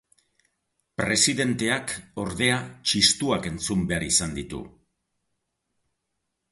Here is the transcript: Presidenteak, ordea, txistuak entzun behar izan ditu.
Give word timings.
Presidenteak, 1.01 1.93
ordea, 2.23 2.57
txistuak 2.91 3.47
entzun 3.53 3.85
behar 3.93 4.09
izan 4.09 4.35
ditu. 4.41 4.65